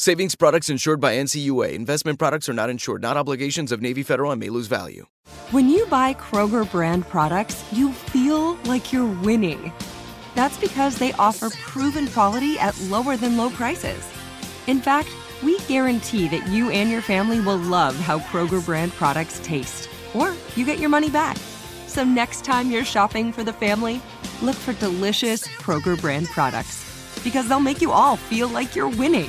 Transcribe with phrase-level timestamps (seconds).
[0.00, 1.74] Savings products insured by NCUA.
[1.74, 5.04] Investment products are not insured, not obligations of Navy Federal and may lose value.
[5.50, 9.74] When you buy Kroger brand products, you feel like you're winning.
[10.34, 14.02] That's because they offer proven quality at lower than low prices.
[14.68, 15.10] In fact,
[15.42, 20.32] we guarantee that you and your family will love how Kroger brand products taste, or
[20.56, 21.36] you get your money back.
[21.88, 24.00] So next time you're shopping for the family,
[24.40, 29.28] look for delicious Kroger brand products because they'll make you all feel like you're winning.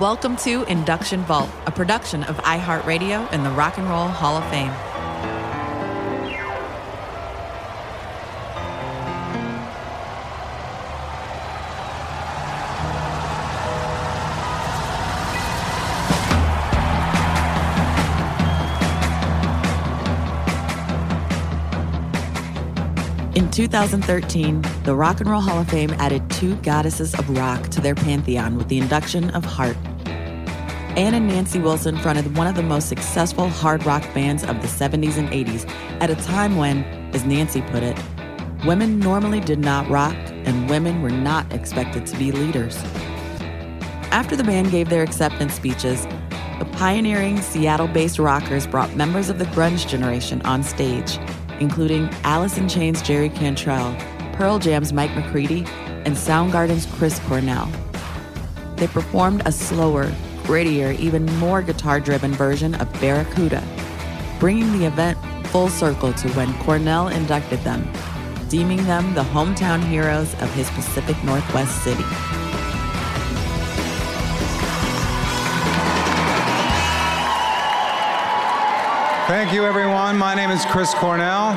[0.00, 4.50] Welcome to Induction Vault, a production of iHeartRadio and the Rock and Roll Hall of
[4.50, 4.93] Fame.
[23.54, 27.94] 2013, the Rock and Roll Hall of Fame added two goddesses of rock to their
[27.94, 29.76] pantheon with the induction of Heart.
[30.96, 34.66] Ann and Nancy Wilson fronted one of the most successful hard rock bands of the
[34.66, 35.70] 70s and 80s
[36.00, 36.82] at a time when,
[37.14, 37.96] as Nancy put it,
[38.66, 42.76] women normally did not rock and women were not expected to be leaders.
[44.10, 46.06] After the band gave their acceptance speeches,
[46.58, 51.20] the pioneering Seattle based rockers brought members of the grunge generation on stage
[51.60, 53.96] including Alice in Chains' Jerry Cantrell,
[54.32, 55.64] Pearl Jam's Mike McCready,
[56.04, 57.70] and Soundgarden's Chris Cornell.
[58.76, 60.12] They performed a slower,
[60.42, 63.62] grittier, even more guitar driven version of Barracuda,
[64.38, 67.88] bringing the event full circle to when Cornell inducted them,
[68.48, 72.04] deeming them the hometown heroes of his Pacific Northwest city.
[79.26, 80.18] Thank you, everyone.
[80.18, 81.52] My name is Chris Cornell.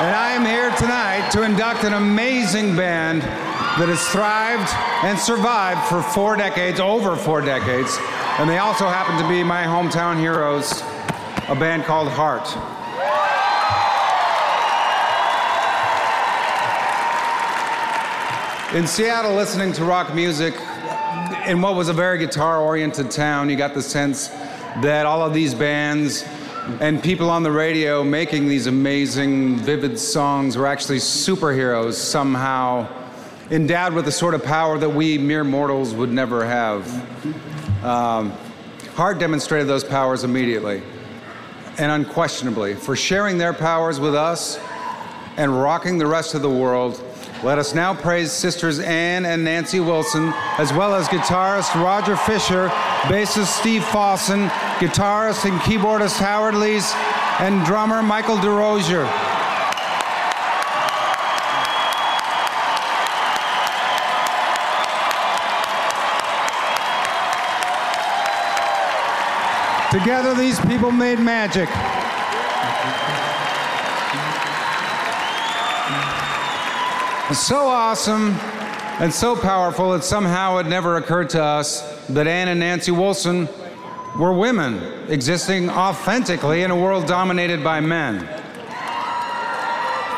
[0.00, 4.68] And I am here tonight to induct an amazing band that has thrived
[5.04, 7.96] and survived for four decades, over four decades.
[8.40, 10.82] And they also happen to be my hometown heroes,
[11.46, 12.48] a band called Heart.
[18.74, 20.54] In Seattle, listening to rock music
[21.46, 24.28] in what was a very guitar oriented town, you got the sense
[24.82, 26.24] that all of these bands
[26.80, 32.86] and people on the radio making these amazing, vivid songs were actually superheroes somehow,
[33.50, 37.84] endowed with the sort of power that we mere mortals would never have.
[37.84, 38.32] Um,
[38.94, 40.82] Heart demonstrated those powers immediately
[41.78, 44.58] and unquestionably for sharing their powers with us
[45.36, 47.02] and rocking the rest of the world.
[47.42, 52.70] Let us now praise sisters Ann and Nancy Wilson, as well as guitarist Roger Fisher,
[53.04, 54.48] bassist Steve Fossen,
[54.78, 56.94] guitarist and keyboardist Howard Leese,
[57.40, 59.06] and drummer Michael DeRosier.
[69.90, 71.68] Together, these people made magic.
[77.30, 78.32] It's So awesome
[79.00, 83.48] and so powerful that somehow it never occurred to us that Ann and Nancy Wilson
[84.18, 88.18] were women existing authentically in a world dominated by men.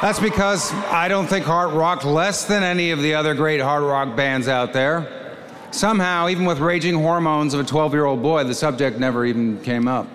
[0.00, 3.82] That's because I don't think Heart rocked less than any of the other great hard
[3.82, 5.44] rock bands out there.
[5.72, 9.60] Somehow, even with raging hormones of a 12 year old boy, the subject never even
[9.62, 10.06] came up.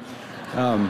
[0.53, 0.89] Um,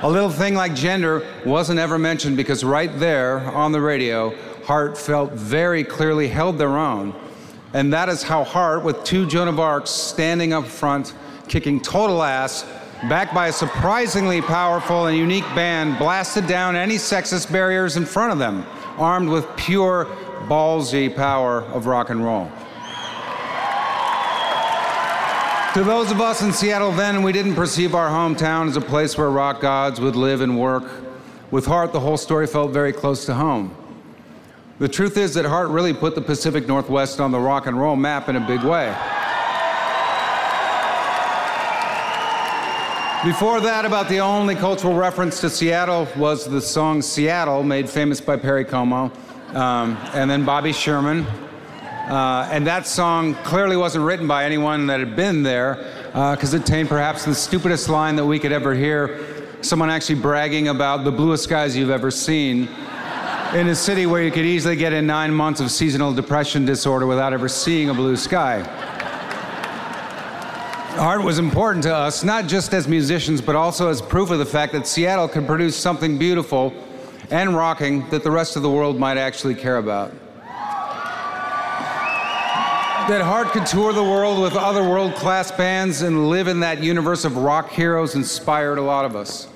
[0.00, 4.34] a little thing like gender wasn't ever mentioned because right there on the radio,
[4.64, 7.14] Heart felt very clearly held their own.
[7.74, 11.12] And that is how Heart, with two Joan of Arcs standing up front,
[11.48, 12.64] kicking total ass,
[13.08, 18.32] backed by a surprisingly powerful and unique band, blasted down any sexist barriers in front
[18.32, 18.64] of them,
[18.96, 20.06] armed with pure,
[20.46, 22.48] ballsy power of rock and roll.
[25.74, 29.18] To those of us in Seattle then, we didn't perceive our hometown as a place
[29.18, 30.84] where rock gods would live and work.
[31.50, 33.74] With Heart, the whole story felt very close to home.
[34.80, 37.94] The truth is that Heart really put the Pacific Northwest on the rock and roll
[37.94, 38.88] map in a big way.
[43.24, 48.20] Before that, about the only cultural reference to Seattle was the song Seattle, made famous
[48.20, 49.12] by Perry Como,
[49.50, 51.20] um, and then Bobby Sherman.
[52.08, 55.76] Uh, and that song clearly wasn't written by anyone that had been there,
[56.08, 59.24] because uh, it contained perhaps the stupidest line that we could ever hear
[59.62, 62.68] someone actually bragging about the bluest skies you've ever seen
[63.54, 67.06] in a city where you could easily get in nine months of seasonal depression disorder
[67.06, 68.62] without ever seeing a blue sky.
[70.96, 74.46] Heart was important to us, not just as musicians, but also as proof of the
[74.46, 76.74] fact that Seattle could produce something beautiful
[77.30, 80.12] and rocking that the rest of the world might actually care about.
[83.06, 86.82] That Heart could tour the world with other world class bands and live in that
[86.82, 89.46] universe of rock heroes inspired a lot of us.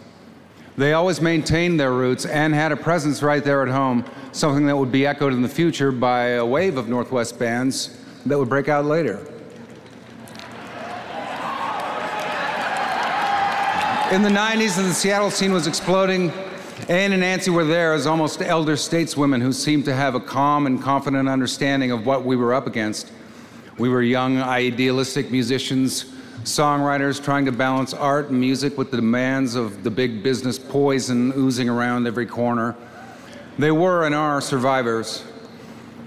[0.78, 4.76] They always maintained their roots and had a presence right there at home, something that
[4.76, 8.68] would be echoed in the future by a wave of Northwest bands that would break
[8.68, 9.18] out later.
[14.12, 16.30] In the 90s, as the Seattle scene was exploding,
[16.88, 20.64] Ann and Nancy were there as almost elder stateswomen who seemed to have a calm
[20.66, 23.10] and confident understanding of what we were up against.
[23.78, 26.04] We were young, idealistic musicians
[26.44, 31.32] songwriters trying to balance art and music with the demands of the big business poison
[31.36, 32.76] oozing around every corner.
[33.58, 35.24] They were and are survivors.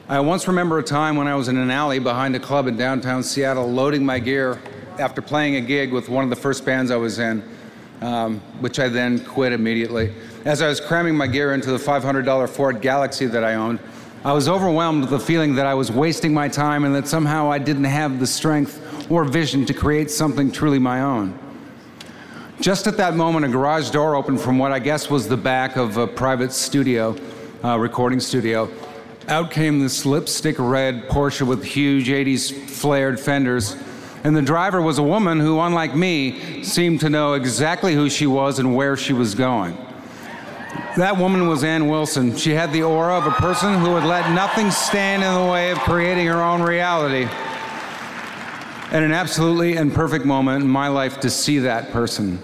[0.08, 2.78] I once remember a time when I was in an alley behind a club in
[2.78, 4.62] downtown Seattle loading my gear
[5.00, 7.44] after playing a gig with one of the first bands I was in,
[8.02, 10.14] um, which I then quit immediately.
[10.46, 13.80] As I was cramming my gear into the $500 Ford Galaxie that I owned,
[14.24, 17.52] I was overwhelmed with the feeling that I was wasting my time and that somehow
[17.52, 21.38] I didn't have the strength or vision to create something truly my own.
[22.62, 25.78] Just at that moment, a garage door opened from what I guess was the back
[25.78, 27.16] of a private studio,
[27.64, 28.70] uh, recording studio.
[29.28, 33.76] Out came this lipstick red Porsche with huge 80s flared fenders.
[34.24, 38.28] And the driver was a woman who, unlike me, seemed to know exactly who she
[38.28, 39.76] was and where she was going.
[40.98, 42.38] That woman was Ann Wilson.
[42.38, 45.72] She had the aura of a person who would let nothing stand in the way
[45.72, 47.28] of creating her own reality
[48.92, 52.40] and an absolutely and perfect moment in my life to see that person.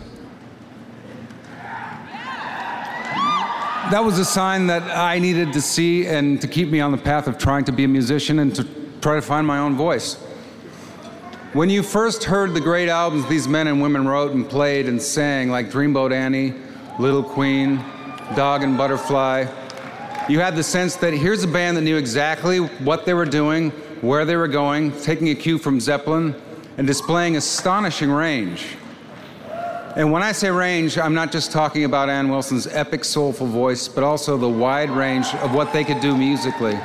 [3.91, 6.97] That was a sign that I needed to see and to keep me on the
[6.97, 8.65] path of trying to be a musician and to
[9.01, 10.15] try to find my own voice.
[11.53, 15.01] When you first heard the great albums these men and women wrote and played and
[15.01, 16.53] sang, like Dreamboat Annie,
[16.99, 17.77] Little Queen,
[18.35, 19.45] Dog and Butterfly,
[20.27, 23.71] you had the sense that here's a band that knew exactly what they were doing,
[24.01, 26.35] where they were going, taking a cue from Zeppelin,
[26.77, 28.75] and displaying astonishing range.
[29.95, 33.87] And when I say range, I'm not just talking about Ann Wilson's epic soulful voice,
[33.87, 36.77] but also the wide range of what they could do musically.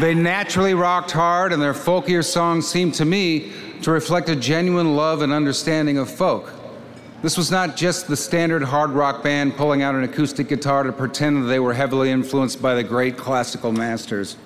[0.00, 3.52] They naturally rocked hard, and their folkier songs seemed to me
[3.82, 6.52] to reflect a genuine love and understanding of folk.
[7.22, 10.92] This was not just the standard hard rock band pulling out an acoustic guitar to
[10.92, 14.36] pretend that they were heavily influenced by the great classical masters.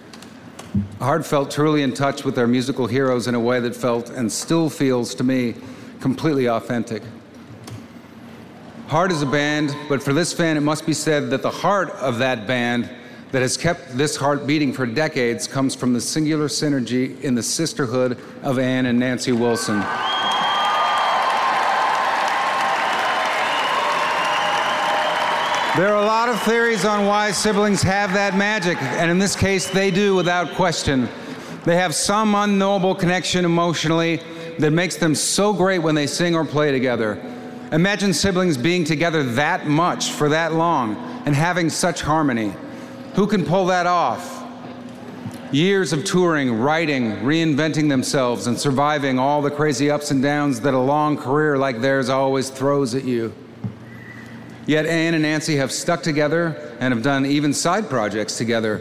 [1.00, 4.30] Heart felt truly in touch with their musical heroes in a way that felt and
[4.30, 5.54] still feels to me
[6.00, 7.02] completely authentic.
[8.86, 11.90] Heart is a band, but for this fan, it must be said that the heart
[11.90, 12.90] of that band,
[13.30, 17.42] that has kept this heart beating for decades comes from the singular synergy in the
[17.42, 19.84] sisterhood of Ann and Nancy Wilson.
[25.76, 29.36] There are a lot of theories on why siblings have that magic, and in this
[29.36, 31.08] case, they do without question.
[31.64, 34.20] They have some unknowable connection emotionally
[34.58, 37.22] that makes them so great when they sing or play together.
[37.70, 42.52] Imagine siblings being together that much for that long and having such harmony.
[43.14, 44.44] Who can pull that off?
[45.52, 50.74] Years of touring, writing, reinventing themselves, and surviving all the crazy ups and downs that
[50.74, 53.32] a long career like theirs always throws at you.
[54.70, 58.80] Yet Ann and Nancy have stuck together and have done even side projects together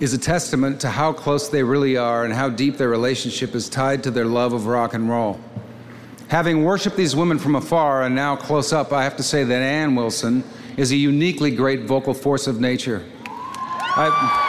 [0.00, 3.68] is a testament to how close they really are and how deep their relationship is
[3.68, 5.38] tied to their love of rock and roll.
[6.26, 9.62] Having worshiped these women from afar and now close up, I have to say that
[9.62, 10.42] Ann Wilson
[10.76, 13.00] is a uniquely great vocal force of nature.
[13.24, 14.43] I,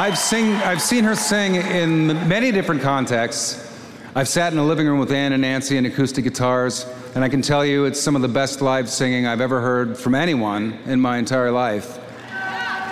[0.00, 3.70] I've, sing, I've seen her sing in many different contexts.
[4.14, 7.28] I've sat in a living room with Ann and Nancy and acoustic guitars, and I
[7.28, 10.78] can tell you it's some of the best live singing I've ever heard from anyone
[10.86, 11.98] in my entire life.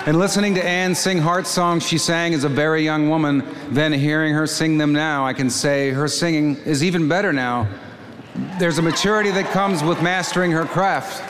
[0.06, 3.90] And listening to Ann sing heart songs she sang as a very young woman, then
[3.94, 7.68] hearing her sing them now, I can say her singing is even better now.
[8.58, 11.22] There's a maturity that comes with mastering her craft.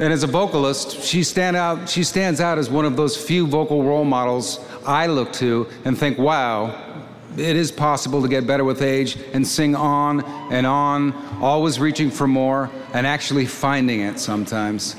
[0.00, 3.48] And as a vocalist, she, stand out, she stands out as one of those few
[3.48, 7.04] vocal role models I look to and think, wow,
[7.36, 12.10] it is possible to get better with age and sing on and on, always reaching
[12.10, 14.94] for more and actually finding it sometimes.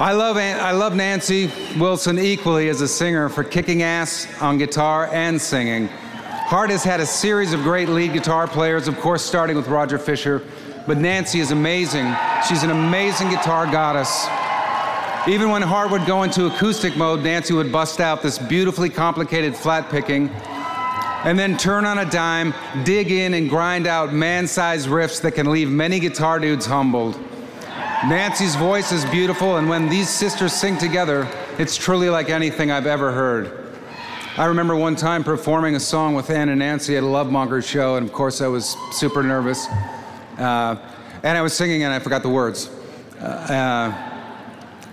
[0.00, 5.08] I love, I love Nancy Wilson equally as a singer for kicking ass on guitar
[5.12, 5.86] and singing.
[5.86, 9.98] Heart has had a series of great lead guitar players, of course, starting with Roger
[9.98, 10.42] Fisher,
[10.86, 12.14] but Nancy is amazing.
[12.48, 14.26] She's an amazing guitar goddess.
[15.28, 19.54] Even when Heart would go into acoustic mode, Nancy would bust out this beautifully complicated
[19.54, 20.28] flat picking
[21.24, 22.52] and then turn on a dime,
[22.84, 27.18] dig in, and grind out man sized riffs that can leave many guitar dudes humbled.
[28.08, 32.88] Nancy's voice is beautiful, and when these sisters sing together, it's truly like anything I've
[32.88, 33.68] ever heard.
[34.36, 37.62] I remember one time performing a song with Ann and Nancy at a Love Monger
[37.62, 39.68] show, and of course I was super nervous.
[40.38, 40.76] Uh,
[41.22, 42.70] and I was singing and I forgot the words.
[43.20, 44.08] Uh, uh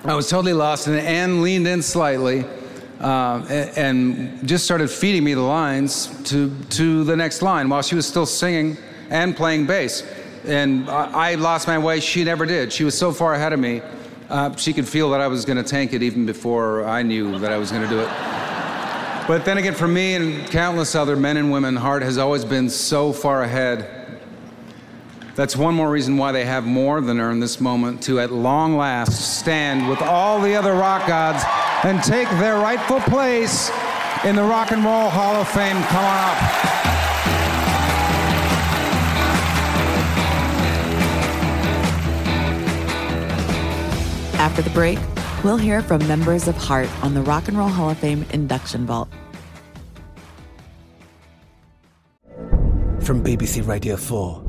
[0.05, 2.45] I was totally lost, and Ann leaned in slightly
[3.01, 7.95] uh, and just started feeding me the lines to, to the next line while she
[7.95, 8.77] was still singing
[9.09, 10.03] and playing bass.
[10.45, 11.99] And I, I lost my way.
[11.99, 12.71] She never did.
[12.71, 13.81] She was so far ahead of me.
[14.29, 17.37] Uh, she could feel that I was going to tank it even before I knew
[17.39, 18.09] that I was going to do it.
[19.27, 22.69] But then again, for me and countless other men and women, Heart has always been
[22.69, 23.98] so far ahead
[25.39, 28.75] that's one more reason why they have more than earned this moment to, at long
[28.75, 31.41] last, stand with all the other rock gods
[31.85, 33.69] and take their rightful place
[34.25, 35.81] in the Rock and Roll Hall of Fame.
[35.83, 36.37] Come on up.
[44.41, 44.99] After the break,
[45.45, 48.85] we'll hear from members of Heart on the Rock and Roll Hall of Fame induction
[48.85, 49.07] vault.
[52.99, 54.48] From BBC Radio 4.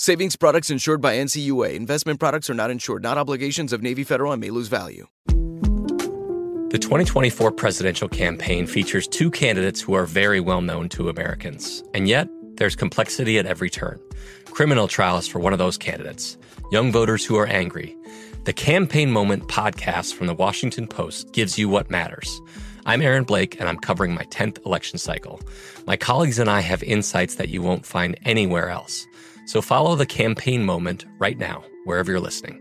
[0.00, 1.74] Savings products insured by NCUA.
[1.74, 5.08] Investment products are not insured, not obligations of Navy Federal and may lose value.
[5.26, 11.82] The 2024 presidential campaign features two candidates who are very well known to Americans.
[11.94, 12.28] And yet,
[12.58, 13.98] there's complexity at every turn.
[14.44, 16.38] Criminal trials for one of those candidates,
[16.70, 17.96] young voters who are angry.
[18.44, 22.40] The Campaign Moment podcast from the Washington Post gives you what matters.
[22.86, 25.40] I'm Aaron Blake, and I'm covering my 10th election cycle.
[25.88, 29.04] My colleagues and I have insights that you won't find anywhere else.
[29.48, 32.60] So follow the campaign moment right now, wherever you're listening.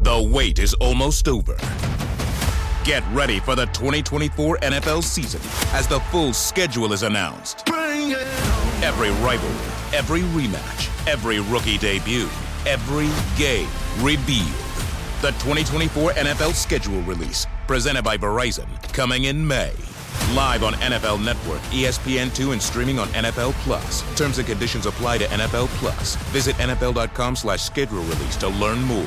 [0.00, 1.56] The wait is almost over.
[2.82, 5.40] Get ready for the 2024 NFL season
[5.72, 7.68] as the full schedule is announced.
[7.68, 12.28] Every rivalry, every rematch, every rookie debut,
[12.66, 13.68] every game
[14.00, 14.48] revealed.
[15.20, 19.70] The 2024 NFL schedule release, presented by Verizon, coming in May.
[20.34, 24.02] Live on NFL Network, ESPN2, and streaming on NFL Plus.
[24.16, 26.16] Terms and conditions apply to NFL Plus.
[26.32, 29.06] Visit NFL.com slash schedule release to learn more.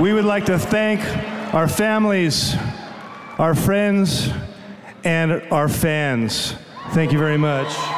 [0.00, 1.00] We would like to thank
[1.52, 2.54] our families,
[3.38, 4.30] our friends,
[5.02, 6.54] and our fans.
[6.90, 7.97] Thank you very much.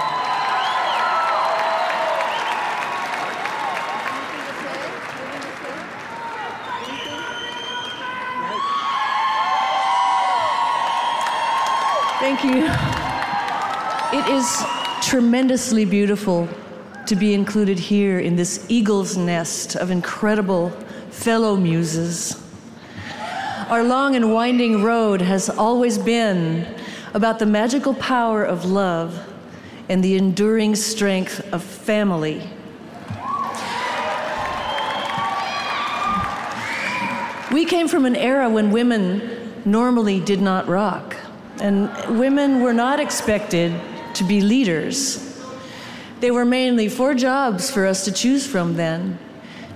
[12.51, 12.67] You.
[14.13, 14.65] It is
[15.03, 16.49] tremendously beautiful
[17.07, 20.71] to be included here in this eagle's nest of incredible
[21.11, 22.41] fellow muses.
[23.69, 26.67] Our long and winding road has always been
[27.15, 29.27] about the magical power of love
[29.89, 32.49] and the enduring strength of family.
[37.53, 41.17] We came from an era when women normally did not rock.
[41.61, 43.79] And women were not expected
[44.15, 45.27] to be leaders.
[46.21, 49.19] They were mainly four jobs for us to choose from then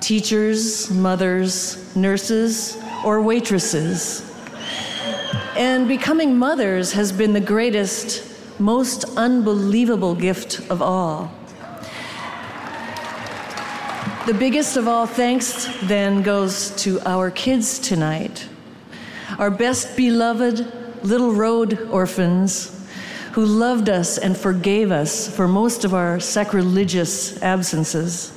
[0.00, 4.30] teachers, mothers, nurses, or waitresses.
[5.56, 8.22] And becoming mothers has been the greatest,
[8.58, 11.32] most unbelievable gift of all.
[14.26, 18.48] The biggest of all thanks then goes to our kids tonight,
[19.38, 22.70] our best beloved little road orphans
[23.32, 28.32] who loved us and forgave us for most of our sacrilegious absences.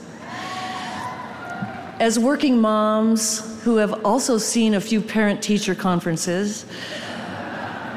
[2.00, 6.66] As working moms who have also seen a few parent teacher conferences,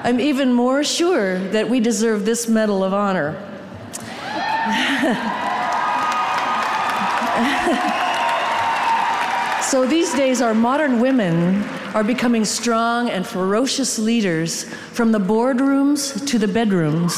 [0.05, 3.33] I'm even more sure that we deserve this Medal of Honor.
[9.63, 16.27] so these days, our modern women are becoming strong and ferocious leaders from the boardrooms
[16.29, 17.15] to the bedrooms.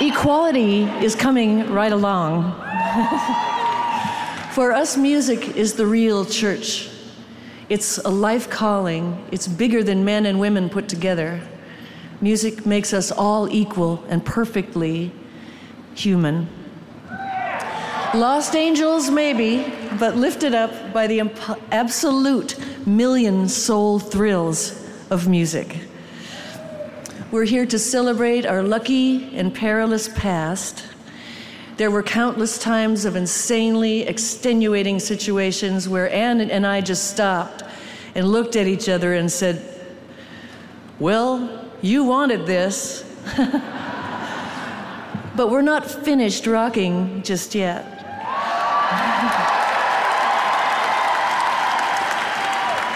[0.00, 2.52] Equality is coming right along.
[4.52, 6.90] For us, music is the real church.
[7.68, 11.40] It's a life calling, it's bigger than men and women put together.
[12.20, 15.12] Music makes us all equal and perfectly
[15.94, 16.48] human.
[18.14, 24.78] Lost angels, maybe, but lifted up by the imp- absolute million soul thrills
[25.10, 25.78] of music.
[27.30, 30.84] We're here to celebrate our lucky and perilous past.
[31.78, 37.62] There were countless times of insanely extenuating situations where Ann and I just stopped
[38.14, 39.64] and looked at each other and said,
[40.98, 43.02] Well, you wanted this.
[45.36, 47.91] but we're not finished rocking just yet.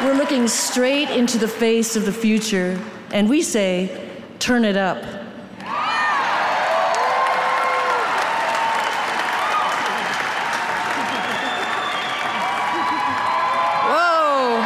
[0.06, 3.90] We're looking straight into the face of the future, and we say,
[4.38, 5.02] turn it up.
[13.82, 14.62] Whoa!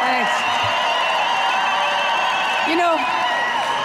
[0.00, 0.32] Thanks.
[2.70, 2.96] You know,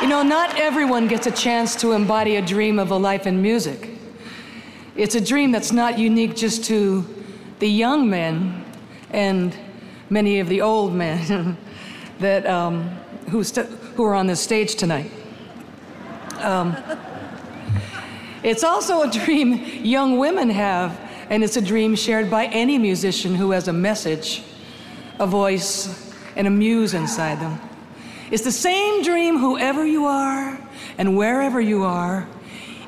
[0.01, 3.41] you know, not everyone gets a chance to embody a dream of a life in
[3.41, 3.98] music.
[4.95, 7.05] It's a dream that's not unique just to
[7.59, 8.65] the young men
[9.11, 9.55] and
[10.09, 11.57] many of the old men
[12.19, 12.89] that um,
[13.29, 15.11] who, who are on this stage tonight.
[16.39, 16.75] Um,
[18.43, 20.99] it's also a dream young women have,
[21.29, 24.43] and it's a dream shared by any musician who has a message,
[25.19, 27.59] a voice, and a muse inside them.
[28.31, 30.59] It's the same dream, whoever you are
[30.97, 32.27] and wherever you are,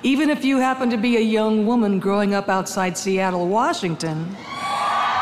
[0.03, 4.35] even if you happen to be a young woman growing up outside Seattle, Washington,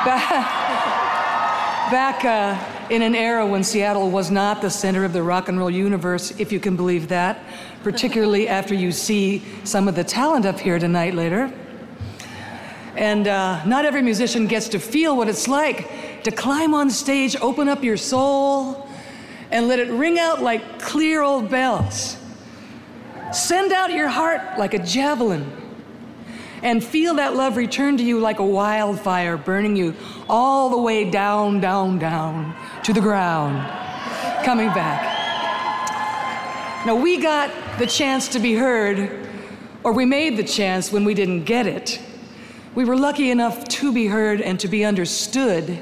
[0.06, 0.30] back,
[1.92, 2.58] back uh,
[2.90, 6.32] in an era when Seattle was not the center of the rock and roll universe,
[6.40, 7.44] if you can believe that,
[7.84, 11.54] particularly after you see some of the talent up here tonight later.
[12.96, 17.36] And uh, not every musician gets to feel what it's like to climb on stage,
[17.42, 18.88] open up your soul,
[19.52, 22.19] and let it ring out like clear old bells.
[23.32, 25.52] Send out your heart like a javelin
[26.64, 29.96] and feel that love return to you like a wildfire, burning you
[30.28, 33.66] all the way down, down, down to the ground,
[34.44, 35.18] coming back.
[36.86, 39.28] Now, we got the chance to be heard,
[39.84, 42.00] or we made the chance when we didn't get it.
[42.74, 45.82] We were lucky enough to be heard and to be understood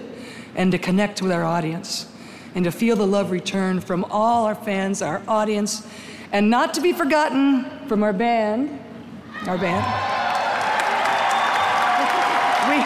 [0.56, 2.08] and to connect with our audience
[2.56, 5.88] and to feel the love return from all our fans, our audience,
[6.32, 8.80] and not to be forgotten from our band.
[9.48, 9.86] Our band.
[12.68, 12.80] We,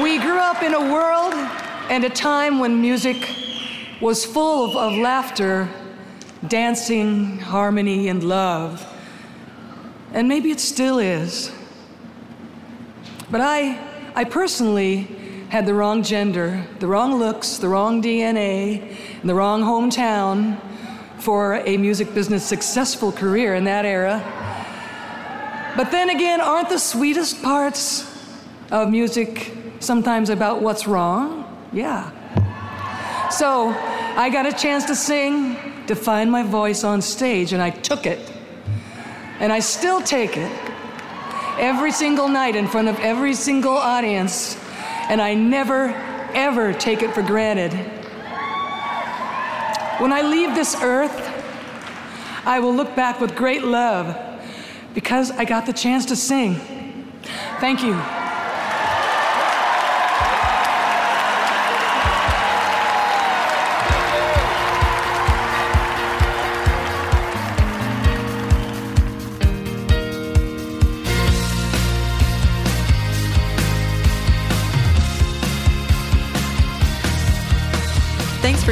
[0.00, 1.34] we grew up in a world
[1.90, 3.16] and a time when music
[4.00, 5.68] was full of, of laughter
[6.46, 8.86] dancing, harmony, and love.
[10.12, 11.52] And maybe it still is.
[13.30, 13.78] But I,
[14.14, 15.19] I personally
[15.50, 20.56] had the wrong gender, the wrong looks, the wrong DNA, and the wrong hometown
[21.18, 24.22] for a music business successful career in that era.
[25.76, 28.08] But then again, aren't the sweetest parts
[28.70, 31.44] of music sometimes about what's wrong?
[31.72, 32.10] Yeah.
[33.30, 33.70] So
[34.16, 35.56] I got a chance to sing
[35.88, 38.20] to find my voice on stage, and I took it.
[39.40, 40.52] And I still take it
[41.58, 44.56] every single night in front of every single audience,
[45.10, 45.88] and I never,
[46.34, 47.72] ever take it for granted.
[50.00, 51.28] When I leave this earth,
[52.46, 54.16] I will look back with great love
[54.94, 56.54] because I got the chance to sing.
[57.58, 58.19] Thank you.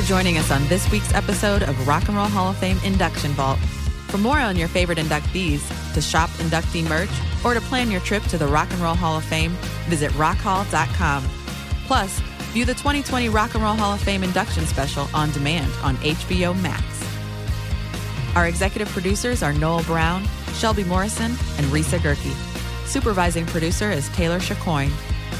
[0.09, 3.59] Joining us on this week's episode of Rock and Roll Hall of Fame Induction Vault.
[4.09, 5.61] For more on your favorite inductees,
[5.93, 7.11] to shop inductee merch,
[7.45, 9.51] or to plan your trip to the Rock and Roll Hall of Fame,
[9.87, 11.25] visit rockhall.com.
[11.85, 12.21] Plus,
[12.55, 16.59] view the 2020 Rock and Roll Hall of Fame induction special on demand on HBO
[16.63, 16.83] Max.
[18.35, 22.35] Our executive producers are Noel Brown, Shelby Morrison, and Risa Gerke.
[22.87, 24.91] Supervising producer is Taylor Chicoine.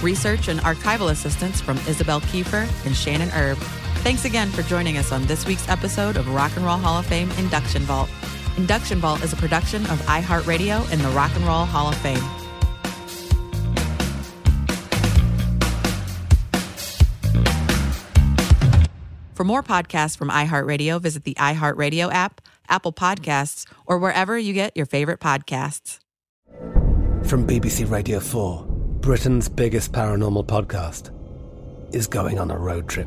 [0.03, 3.57] Research and archival assistance from Isabel Kiefer and Shannon Erb.
[4.03, 7.07] Thanks again for joining us on this week's episode of Rock and Roll Hall of
[7.07, 8.09] Fame Induction Vault.
[8.57, 12.17] Induction Vault is a production of iHeartRadio and the Rock and Roll Hall of Fame.
[19.35, 24.77] For more podcasts from iHeartRadio, visit the iHeartRadio app, Apple Podcasts, or wherever you get
[24.77, 25.99] your favorite podcasts.
[27.25, 28.65] From BBC Radio 4,
[29.01, 31.15] Britain's biggest paranormal podcast
[31.95, 33.07] is going on a road trip.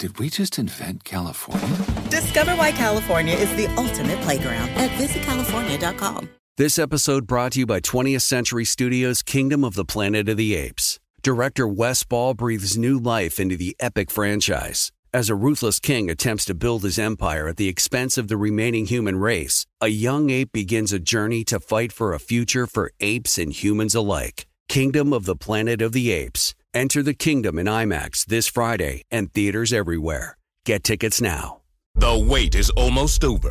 [0.00, 1.76] Did we just invent California?
[2.08, 6.30] Discover why California is the ultimate playground at visitcalifornia.com.
[6.56, 10.54] This episode brought to you by 20th Century Studios' Kingdom of the Planet of the
[10.54, 10.98] Apes.
[11.20, 14.90] Director Wes Ball breathes new life into the epic franchise.
[15.12, 18.86] As a ruthless king attempts to build his empire at the expense of the remaining
[18.86, 23.36] human race, a young ape begins a journey to fight for a future for apes
[23.36, 24.46] and humans alike.
[24.66, 26.54] Kingdom of the Planet of the Apes.
[26.72, 30.36] Enter the kingdom in IMAX this Friday and theaters everywhere.
[30.64, 31.62] Get tickets now.
[31.96, 33.50] The wait is almost over.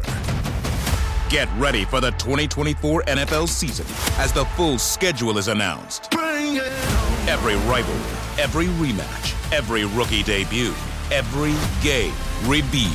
[1.30, 3.86] Get ready for the 2024 NFL season
[4.18, 6.14] as the full schedule is announced.
[6.16, 10.74] Every rivalry, every rematch, every rookie debut,
[11.12, 12.14] every game
[12.46, 12.94] revealed.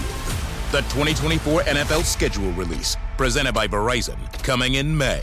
[0.72, 5.22] The 2024 NFL schedule release, presented by Verizon, coming in May.